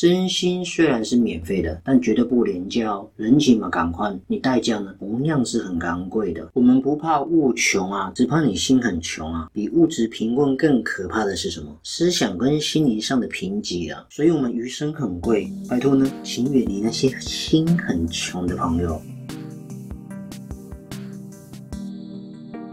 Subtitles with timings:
[0.00, 3.06] 真心虽然是免费的，但绝对不廉价哦。
[3.16, 6.48] 人情嘛，赶快，你代价呢，同样是很昂贵的。
[6.54, 9.50] 我们不怕物穷啊，只怕你心很穷啊。
[9.52, 11.66] 比物质贫困更可怕的是什么？
[11.82, 14.02] 思想跟心灵上的贫瘠啊。
[14.08, 18.98] 所以，我们余生很贵，拜托呢，请远离那些心很穷的朋友。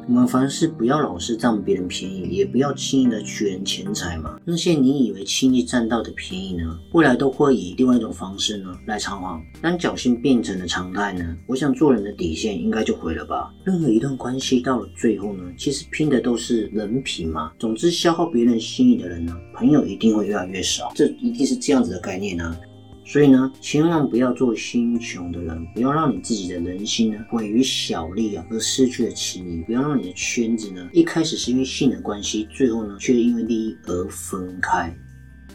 [0.10, 4.40] 我们凡事不要老是占别人便宜，也不要轻易的取人钱财嘛。
[4.46, 9.44] 那些你以为轻易占到的便宜呢，未来都会以另外一种方式呢来偿还。
[9.62, 13.54] 当侥幸变成了常态呢，我想做人的底线应该就毁了吧。
[13.66, 17.52] 任何一段关系到了最后呢，其实拼的都是人品嘛。
[17.60, 20.90] 总之，消耗别人心意的人呢，朋友一定会越来越少。
[20.96, 22.58] 这一定是这样子的概念呢。
[23.08, 29.62] 所以呢，千万不要做心穷的人，不要让你自己的人心呢毁于小利啊，而失去了情谊。
[29.62, 34.94] 不要让你的圈子呢，一开始是因为性的关系，最后呢却因为利益而分开。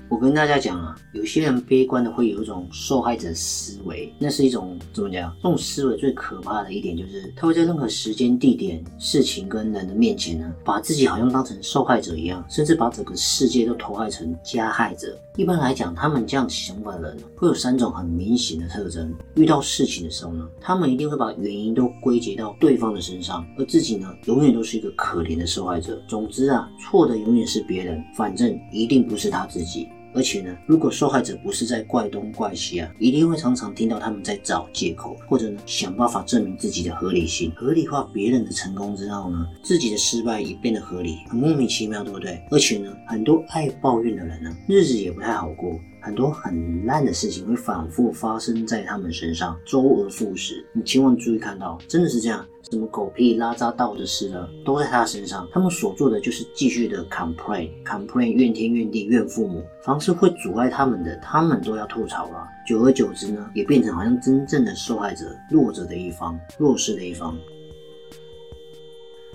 [0.09, 5.35] 我跟大家讲啊，有些人悲观的会有一种受害者思维，那是一种怎么讲？
[5.37, 15.19] 这种思维最可怕的一点就是，他会在任何时间、地点、事情跟人的面前呢，把自己好像当成受害者一样，甚至把整个世界都投害成加害者。
[15.37, 25.99] 一般来讲，他们这样想法的人会有三种很明显的特征：遇到事情的时候呢，他们一定会把原因都归结到对方的身上，而自己呢，永远都是一个可怜的受害者。
[26.07, 29.89] 总之啊，错的永远是别人，反正一定不是他自己。
[30.15, 42.43] 而且呢，如果受害者不是在怪东怪西啊，一定会常常听到他们在找借口，或者呢想办法证明自己的合理性，合理化别人的成功之后呢，自己的失败也变得合理，很莫名其妙，对不对？
[42.51, 45.79] 而且呢，很多爱抱怨的人呢，日子也不太好过。
[46.03, 50.67] 很多很烂的事情会反复发生在他们身上，周而复始。
[50.73, 55.49] 你千万注意看到，真的是这样，什么狗屁拉渣道的事呢，都在他身上。
[55.53, 59.63] 他们所做的就是继续的 complain，complain，怨天怨地，怨父母。
[59.85, 62.49] 凡是会阻碍他们的，他们都要吐槽了。
[62.67, 67.39] 久而久之呢，也变成好像真正的受害者，弱者的一方，弱势的一方。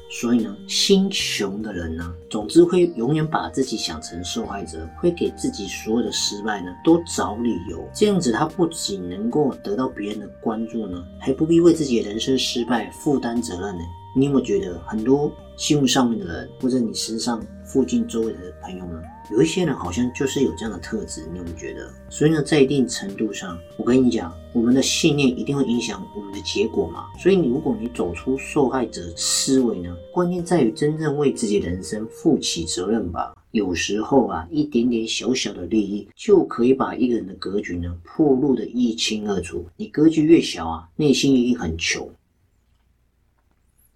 [0.10, 7.86] 所以呢，心穷的人呢，总之会永远把自己想成受害者，会给自己所有的失败呢都找理由。
[7.94, 13.84] 这样子，他不仅能够得到别人的关注呢，还不必为自己的人生失败负担责任呢。
[14.16, 19.02] 你有没有觉得很多新闻上面的人，或者你身上附近周围的朋友呢？
[19.32, 21.92] 有一些人好像就是有这样的特质，你有没有觉得？
[22.12, 27.06] 所以呢，在一定程度上，我跟你讲，我们的信念一定会影响我们的结果嘛。
[27.20, 33.36] 所以，你如果你走出受害者思维呢，关键在于真正为自己人生负起责任吧。
[33.50, 39.66] 有时候啊，一点点小小的利益就可以把一个人的格局呢破露的一清二楚。
[39.76, 42.08] 你格局越小啊，内心一定很穷。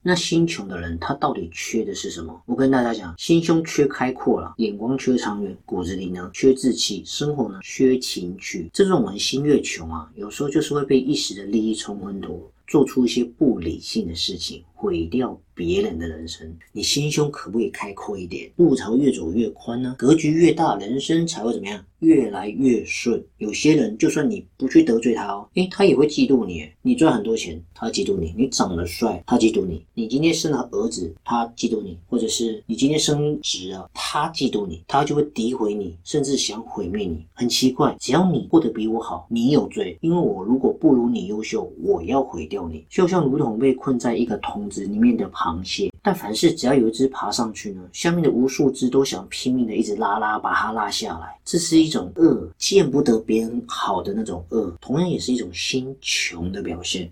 [0.04, 2.42] 那心穷的人，他到底缺的是什么？
[2.48, 8.68] 我跟大家讲，心胸缺开阔了，眼光缺长远，骨子里呢缺志气，生活呢缺情趣。
[8.74, 15.40] 这种人心越穷啊，有时候就是会被一时的利益冲昏头，做出一些不理性的事情，毁掉。
[15.54, 18.50] 别人的人生，你心胸可不可以开阔一点？
[18.56, 19.94] 路才会越走越宽呢？
[19.96, 21.86] 格局越大，人生才会怎么样？
[22.00, 23.24] 越来越顺。
[23.38, 26.68] 有些人就算你不去得罪他哦，诶，他也会嫉妒你。
[26.82, 37.24] 你赚很多钱，他嫉妒你；你长得帅，他嫉妒你；你今天生了儿子，他嫉妒你；或者是你今天升职了，他嫉妒你，他就会诋毁你，甚至想毁灭你。
[37.34, 42.84] 很奇怪，只要你过得比我好，你有罪，因为我如果不如你优秀，我要毁掉你。
[42.90, 51.38] 就像如同被困在一个桶子里面的螃蟹，但凡是只要有一只爬上去呢，下面的无数只都想拼命的一直拉拉，把它拉下来。
[51.44, 57.12] 这是一种恶，见不得别人好的那种恶，同样也是一种心穷的表现。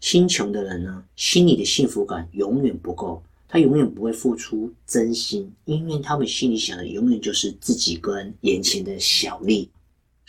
[0.00, 9.68] 心穷的人呢，心里的幸福感永远不够，他永远不会付出真心，因为他们心里想的永远就是自己跟眼前的小利。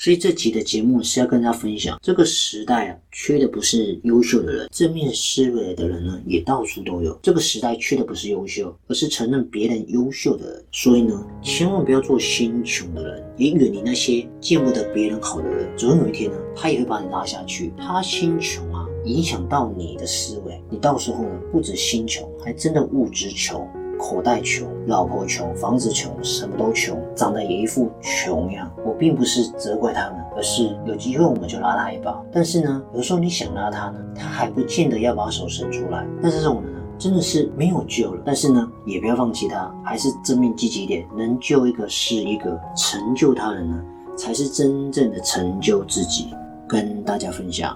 [0.01, 7.19] 所以这集的节目是要跟大家分享，这个时代啊，缺的不是优秀的人，正面思维的人呢，也到处都有。
[7.21, 10.65] 这个时代缺的不是优秀，而是承认别人优秀的人。
[10.71, 15.69] 所以呢，千万不要做心穷的人，也远离那些见不得别人好的人。
[15.75, 17.73] 总有一天呢，他也会把你拉下去。
[17.77, 23.67] 他心穷啊，影响到你的思维，你到时候呢，不止心穷，还真的物质穷。
[23.99, 28.71] 口袋穷，老婆穷，房子穷，什么都穷，长得也一副穷样。
[28.85, 32.19] 我并不是责怪他们，而是有机会我们就拉他一把。
[32.31, 36.07] 但是呢，有时候你想拉他呢，他还不见得要把手伸出来。
[36.21, 38.21] 那这种人呢，真的是没有救了。
[38.25, 43.83] 但是呢，也不要放弃他，还是正面积极一点，能救一个是一个，成就他人呢，
[44.17, 46.29] 才是真正的成就自己。
[46.67, 47.75] 跟大家分享。